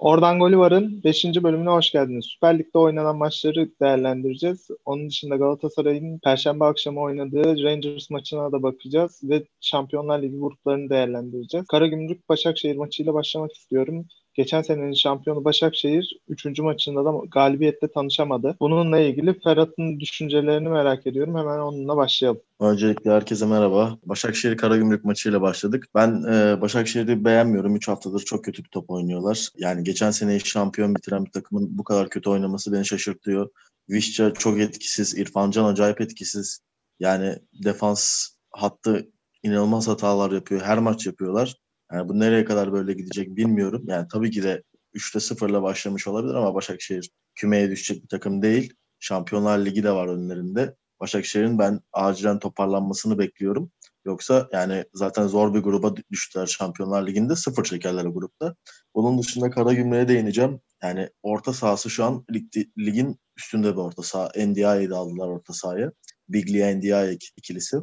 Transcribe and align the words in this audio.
Oradan 0.00 0.38
Golü 0.38 0.58
Var'ın 0.58 1.02
5. 1.04 1.24
bölümüne 1.24 1.70
hoş 1.70 1.92
geldiniz. 1.92 2.24
Süper 2.24 2.58
Lig'de 2.58 2.78
oynanan 2.78 3.16
maçları 3.16 3.70
değerlendireceğiz. 3.80 4.68
Onun 4.84 5.08
dışında 5.08 5.36
Galatasaray'ın 5.36 6.18
Perşembe 6.18 6.64
akşamı 6.64 7.00
oynadığı 7.00 7.62
Rangers 7.62 8.10
maçına 8.10 8.52
da 8.52 8.62
bakacağız 8.62 9.20
ve 9.22 9.44
Şampiyonlar 9.60 10.22
Ligi 10.22 10.38
gruplarını 10.38 10.90
değerlendireceğiz. 10.90 11.66
Karagümrük 11.66 12.28
Başakşehir 12.28 12.76
maçıyla 12.76 13.14
başlamak 13.14 13.52
istiyorum. 13.52 14.06
Geçen 14.34 14.62
senenin 14.62 14.92
şampiyonu 14.92 15.44
Başakşehir 15.44 16.20
3. 16.28 16.58
maçında 16.58 17.04
da 17.04 17.12
galibiyetle 17.30 17.88
tanışamadı. 17.88 18.56
Bununla 18.60 18.98
ilgili 18.98 19.40
Ferhat'ın 19.40 20.00
düşüncelerini 20.00 20.68
merak 20.68 21.06
ediyorum. 21.06 21.36
Hemen 21.36 21.58
onunla 21.58 21.96
başlayalım. 21.96 22.40
Öncelikle 22.60 23.10
herkese 23.10 23.46
merhaba. 23.46 23.98
Başakşehir 24.04 24.56
Karagümrük 24.56 25.04
maçıyla 25.04 25.40
başladık. 25.40 25.86
Ben 25.94 26.22
e, 26.32 26.60
Başakşehir'i 26.60 27.24
beğenmiyorum. 27.24 27.76
3 27.76 27.88
haftadır 27.88 28.20
çok 28.20 28.44
kötü 28.44 28.64
bir 28.64 28.68
top 28.68 28.90
oynuyorlar. 28.90 29.48
Yani 29.56 29.84
geçen 29.84 30.10
seneyi 30.10 30.40
şampiyon 30.40 30.94
bitiren 30.94 31.24
bir 31.24 31.30
takımın 31.30 31.78
bu 31.78 31.84
kadar 31.84 32.08
kötü 32.08 32.30
oynaması 32.30 32.72
beni 32.72 32.86
şaşırtıyor. 32.86 33.50
Vişça 33.88 34.32
çok 34.32 34.60
etkisiz. 34.60 35.18
İrfan 35.18 35.50
Can 35.50 35.64
acayip 35.64 36.00
etkisiz. 36.00 36.60
Yani 37.00 37.34
defans 37.64 38.28
hattı 38.50 39.10
inanılmaz 39.42 39.88
hatalar 39.88 40.32
yapıyor. 40.32 40.60
Her 40.60 40.78
maç 40.78 41.06
yapıyorlar. 41.06 41.56
Yani 41.92 42.08
bu 42.08 42.20
nereye 42.20 42.44
kadar 42.44 42.72
böyle 42.72 42.92
gidecek 42.92 43.36
bilmiyorum. 43.36 43.84
Yani 43.86 44.06
tabii 44.12 44.30
ki 44.30 44.42
de 44.42 44.62
3'te 44.94 45.18
0'la 45.18 45.62
başlamış 45.62 46.06
olabilir 46.06 46.34
ama 46.34 46.54
Başakşehir 46.54 47.10
kümeye 47.34 47.70
düşecek 47.70 48.02
bir 48.02 48.08
takım 48.08 48.42
değil. 48.42 48.74
Şampiyonlar 49.00 49.58
Ligi 49.58 49.82
de 49.82 49.92
var 49.92 50.08
önlerinde. 50.08 50.76
Başakşehir'in 51.00 51.58
ben 51.58 51.80
acilen 51.92 52.38
toparlanmasını 52.38 53.18
bekliyorum. 53.18 53.70
Yoksa 54.04 54.48
yani 54.52 54.84
zaten 54.94 55.26
zor 55.26 55.54
bir 55.54 55.60
gruba 55.60 55.94
düştüler 56.12 56.46
Şampiyonlar 56.46 57.06
Ligi'nde. 57.06 57.36
Sıfır 57.36 57.64
çekerler 57.64 58.04
o 58.04 58.14
grupta. 58.14 58.54
Bunun 58.94 59.18
dışında 59.18 59.50
Karagümrük'e 59.50 60.08
değineceğim. 60.08 60.60
Yani 60.82 61.08
orta 61.22 61.52
sahası 61.52 61.90
şu 61.90 62.04
an 62.04 62.24
lig, 62.32 62.56
ligin 62.78 63.20
üstünde 63.36 63.72
bir 63.72 63.80
orta 63.80 64.02
saha. 64.02 64.30
NDI'yi 64.36 64.90
de 64.90 64.94
aldılar 64.94 65.28
orta 65.28 65.52
sahaya. 65.52 65.92
Biglia 66.28 66.74
NDI 66.74 67.18
ikilisi. 67.36 67.76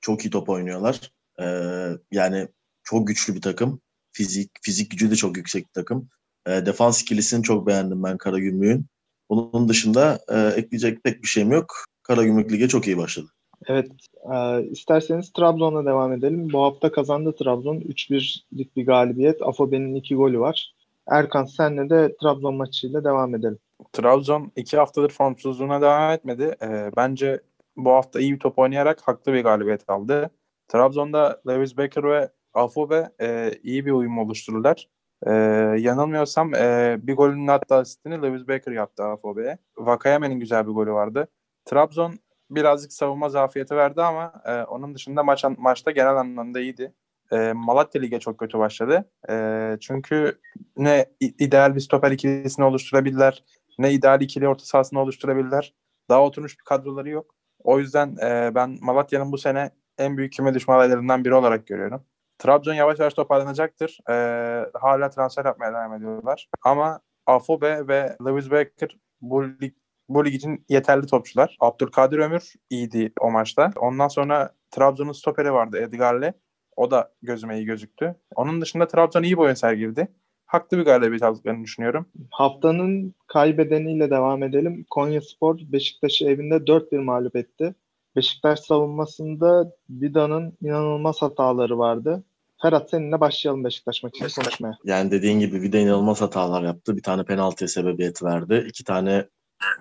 Çok 0.00 0.24
iyi 0.24 0.30
top 0.30 0.48
oynuyorlar. 0.48 1.12
Ee, 1.40 1.44
yani 2.12 2.48
çok 2.90 3.06
güçlü 3.06 3.34
bir 3.34 3.40
takım. 3.40 3.80
Fizik 4.12 4.50
fizik 4.62 4.90
gücü 4.90 5.10
de 5.10 5.16
çok 5.16 5.36
yüksek 5.36 5.66
bir 5.66 5.72
takım. 5.72 6.08
E, 6.46 6.50
defans 6.66 7.02
ikilisini 7.02 7.42
çok 7.42 7.66
beğendim 7.66 8.04
ben 8.04 8.18
Karagümrük'ün. 8.18 8.86
Bunun 9.30 9.68
dışında 9.68 10.18
e, 10.28 10.38
ekleyecek 10.60 11.04
pek 11.04 11.22
bir 11.22 11.28
şeyim 11.28 11.52
yok. 11.52 11.74
Karagümrük 12.02 12.52
Lig'e 12.52 12.68
çok 12.68 12.86
iyi 12.86 12.98
başladı. 12.98 13.28
Evet, 13.66 13.90
e, 14.34 14.62
isterseniz 14.62 15.32
Trabzon'a 15.32 15.84
devam 15.84 16.12
edelim. 16.12 16.52
Bu 16.52 16.62
hafta 16.62 16.92
kazandı 16.92 17.34
Trabzon. 17.38 17.76
3-1'lik 17.76 18.76
bir 18.76 18.86
galibiyet. 18.86 19.42
Afobe'nin 19.42 19.94
iki 19.94 20.14
golü 20.14 20.40
var. 20.40 20.74
Erkan 21.06 21.44
senle 21.44 21.90
de 21.90 22.16
Trabzon 22.20 22.54
maçıyla 22.54 23.04
devam 23.04 23.34
edelim. 23.34 23.58
Trabzon 23.92 24.52
iki 24.56 24.76
haftadır 24.76 25.10
formsuzluğuna 25.10 25.80
devam 25.80 26.12
etmedi. 26.12 26.56
E, 26.62 26.90
bence 26.96 27.40
bu 27.76 27.90
hafta 27.90 28.20
iyi 28.20 28.34
bir 28.34 28.38
top 28.38 28.58
oynayarak 28.58 29.00
haklı 29.00 29.32
bir 29.32 29.42
galibiyet 29.42 29.90
aldı. 29.90 30.30
Trabzon'da 30.68 31.40
Lewis 31.48 31.76
Becker 31.76 32.04
ve 32.04 32.30
Afobe 32.54 33.10
e, 33.20 33.52
iyi 33.62 33.86
bir 33.86 33.92
uyum 33.92 34.18
oluştururlar. 34.18 34.88
E, 35.26 35.32
yanılmıyorsam 35.78 36.54
e, 36.54 36.98
bir 37.02 37.16
golün 37.16 37.48
hatta 37.48 37.76
asistini 37.76 38.22
Lewis 38.22 38.48
Baker 38.48 38.72
yaptı 38.72 39.04
Afobe'ye. 39.04 39.58
Vakayeme'nin 39.78 40.40
güzel 40.40 40.66
bir 40.66 40.72
golü 40.72 40.92
vardı. 40.92 41.28
Trabzon 41.64 42.14
birazcık 42.50 42.92
savunma 42.92 43.28
zafiyeti 43.28 43.76
verdi 43.76 44.02
ama 44.02 44.32
e, 44.44 44.62
onun 44.62 44.94
dışında 44.94 45.22
maç 45.22 45.44
maçta 45.58 45.90
genel 45.90 46.16
anlamda 46.16 46.60
iyiydi. 46.60 46.94
E, 47.32 47.52
Malatya 47.52 48.00
Lig'e 48.00 48.20
çok 48.20 48.38
kötü 48.38 48.58
başladı. 48.58 49.10
E, 49.30 49.76
çünkü 49.80 50.40
ne 50.76 51.06
ideal 51.20 51.74
bir 51.74 51.80
stoper 51.80 52.10
ikilisini 52.10 52.64
oluşturabilirler, 52.64 53.44
ne 53.78 53.92
ideal 53.92 54.20
ikili 54.20 54.48
orta 54.48 54.64
sahasını 54.64 55.00
oluşturabilirler. 55.00 55.74
Daha 56.08 56.24
oturmuş 56.24 56.58
bir 56.58 56.64
kadroları 56.64 57.08
yok. 57.08 57.34
O 57.58 57.78
yüzden 57.78 58.16
e, 58.22 58.54
ben 58.54 58.78
Malatya'nın 58.80 59.32
bu 59.32 59.38
sene 59.38 59.70
en 59.98 60.16
büyük 60.16 60.32
küme 60.32 60.54
düşme 60.54 61.24
biri 61.24 61.34
olarak 61.34 61.66
görüyorum. 61.66 62.04
Trabzon 62.40 62.74
yavaş 62.74 62.98
yavaş 62.98 63.14
toparlanacaktır. 63.14 63.98
Ee, 64.10 64.66
hala 64.74 65.10
transfer 65.10 65.44
yapmaya 65.44 65.72
devam 65.72 65.94
ediyorlar. 65.94 66.48
Ama 66.62 67.00
Afobe 67.26 67.88
ve 67.88 68.16
Lewis 68.26 68.50
Becker 68.50 68.96
bu 69.20 69.44
lig, 69.44 69.74
bu 70.08 70.24
lig 70.24 70.34
için 70.34 70.64
yeterli 70.68 71.06
topçular. 71.06 71.56
Abdülkadir 71.60 72.18
Ömür 72.18 72.52
iyiydi 72.70 73.12
o 73.20 73.30
maçta. 73.30 73.70
Ondan 73.76 74.08
sonra 74.08 74.50
Trabzon'un 74.70 75.12
stoperi 75.12 75.52
vardı 75.52 75.78
Edgar'le. 75.78 76.32
O 76.76 76.90
da 76.90 77.12
gözüme 77.22 77.56
iyi 77.56 77.66
gözüktü. 77.66 78.14
Onun 78.36 78.60
dışında 78.60 78.86
Trabzon 78.86 79.22
iyi 79.22 79.32
bir 79.32 79.42
oyun 79.42 79.54
sergiledi. 79.54 80.08
Haklı 80.46 80.78
bir 80.78 80.84
galibiyet 80.84 81.22
aldıklarını 81.22 81.64
düşünüyorum. 81.64 82.06
Haftanın 82.30 83.14
kaybedeniyle 83.26 84.10
devam 84.10 84.42
edelim. 84.42 84.86
Konya 84.90 85.20
Spor 85.20 85.58
Beşiktaş'ı 85.58 86.24
evinde 86.24 86.54
4-1 86.54 86.98
mağlup 86.98 87.36
etti. 87.36 87.74
Beşiktaş 88.16 88.60
savunmasında 88.60 89.72
Vida'nın 89.90 90.58
inanılmaz 90.62 91.22
hataları 91.22 91.78
vardı. 91.78 92.24
Ferhat 92.62 92.90
seninle 92.90 93.20
başlayalım 93.20 93.64
Beşiktaş 93.64 94.02
maçını 94.02 94.28
konuşmaya. 94.28 94.78
Yani 94.84 95.10
dediğin 95.10 95.40
gibi 95.40 95.62
Vida 95.62 95.78
inanılmaz 95.78 96.20
hatalar 96.20 96.62
yaptı. 96.62 96.96
Bir 96.96 97.02
tane 97.02 97.24
penaltıya 97.24 97.68
sebebiyet 97.68 98.22
verdi. 98.22 98.66
İki 98.68 98.84
tane 98.84 99.28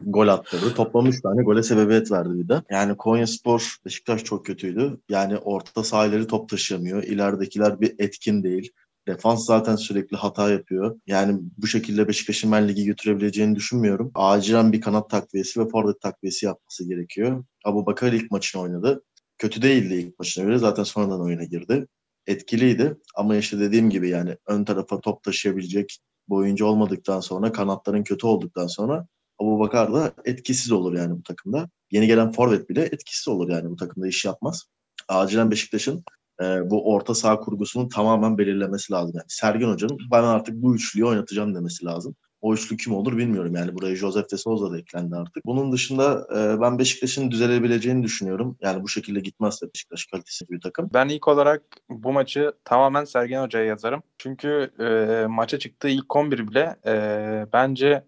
gol 0.02 0.28
attırdı. 0.28 0.74
Toplam 0.74 1.08
üç 1.08 1.22
tane 1.22 1.44
gole 1.44 1.64
sebebiyet 1.64 2.12
verdi 2.12 2.30
Vida. 2.30 2.64
Yani 2.70 2.98
Konya 2.98 3.28
Spor, 3.28 3.76
Beşiktaş 3.86 4.24
çok 4.24 4.46
kötüydü. 4.46 4.98
Yani 5.10 5.38
orta 5.38 5.84
sahaları 5.84 6.28
top 6.28 6.50
taşıyamıyor. 6.50 7.04
İleridekiler 7.04 7.82
bir 7.82 7.96
etkin 8.00 8.44
değil. 8.44 8.72
Defans 9.08 9.46
zaten 9.46 9.76
sürekli 9.76 10.18
hata 10.18 10.52
yapıyor. 10.52 11.00
Yani 11.08 11.40
bu 11.58 11.68
şekilde 11.68 12.08
Beşiktaş'ın 12.08 12.52
ben 12.52 12.68
ligi 12.68 12.86
götürebileceğini 12.86 13.56
düşünmüyorum. 13.56 14.12
Acilen 14.16 14.74
bir 14.74 14.82
kanat 14.82 15.10
takviyesi 15.10 15.60
ve 15.60 15.68
forvet 15.70 16.02
takviyesi 16.02 16.46
yapması 16.46 16.88
gerekiyor. 16.88 17.44
Abu 17.66 17.86
Bakar 17.86 18.14
ilk 18.14 18.32
maçını 18.32 18.62
oynadı. 18.62 19.04
Kötü 19.38 19.62
değildi 19.62 19.94
ilk 19.94 20.20
maçına 20.20 20.46
göre. 20.46 20.58
Zaten 20.58 20.84
sonradan 20.84 21.22
oyuna 21.22 21.44
girdi 21.44 21.88
etkiliydi. 22.30 22.98
Ama 23.16 23.36
işte 23.36 23.60
dediğim 23.60 23.90
gibi 23.90 24.10
yani 24.10 24.38
ön 24.48 24.64
tarafa 24.64 25.02
top 25.02 25.24
taşıyabilecek 25.24 26.00
bir 26.30 26.36
oyuncu 26.36 26.66
olmadıktan 26.66 27.20
sonra 27.20 27.52
kanatların 27.52 28.04
kötü 28.04 28.28
olduktan 28.28 28.68
sonra 28.68 29.08
Abu 29.40 29.60
Bakar 29.60 29.94
da 29.94 30.14
etkisiz 30.26 30.72
olur 30.72 30.94
yani 30.94 31.18
bu 31.18 31.24
takımda. 31.24 31.70
Yeni 31.92 32.08
gelen 32.08 32.32
forvet 32.32 32.70
bile 32.70 32.82
etkisiz 32.82 33.28
olur 33.28 33.50
yani 33.50 33.70
bu 33.70 33.76
takımda 33.76 34.08
iş 34.08 34.26
yapmaz. 34.26 34.64
Acilen 35.08 35.52
Beşiktaş'ın 35.52 36.04
e, 36.42 36.70
bu 36.70 36.94
orta 36.94 37.16
saha 37.16 37.40
kurgusunu 37.40 37.88
tamamen 37.88 38.38
belirlemesi 38.38 38.94
lazım. 38.94 39.12
Yani 39.16 39.26
Sergen 39.28 39.68
Hoca'nın 39.68 39.98
ben 40.12 40.24
artık 40.24 40.56
bu 40.56 40.76
üçlüyü 40.76 41.06
oynatacağım 41.06 41.56
demesi 41.56 41.86
lazım. 41.86 42.16
O 42.42 42.54
üçlü 42.54 42.78
kim 42.78 42.94
olur 42.94 43.18
bilmiyorum. 43.18 43.56
Yani 43.56 43.76
buraya 43.76 43.96
Josef 43.96 44.32
de 44.32 44.38
Souza 44.38 44.72
da 44.72 44.78
eklendi 44.78 45.16
artık. 45.16 45.46
Bunun 45.46 45.72
dışında 45.72 46.28
e, 46.36 46.62
ben 46.62 46.80
Beşiktaş'ın 46.80 47.32
düzelebileceğini 47.32 48.04
düşünüyorum. 48.04 48.58
Yani 48.62 48.84
bu 48.84 48.88
şekilde 48.88 49.20
gitmezse 49.20 49.66
Beşiktaş 49.74 50.06
kalitesi 50.06 50.50
bir 50.50 50.62
takım. 50.62 50.90
Ben 50.94 51.08
ilk 51.08 51.28
olarak 51.28 51.64
bu 51.90 52.12
maçı 52.14 52.54
tamamen 52.66 53.04
Sergen 53.04 53.44
Hoca'ya 53.44 53.66
yazarım. 53.66 54.04
Çünkü 54.18 54.72
e, 54.80 55.26
maça 55.28 55.60
çıktığı 55.60 55.90
ilk 55.90 56.16
11 56.16 56.48
bile 56.48 56.76
e, 56.86 56.94
bence 57.54 58.04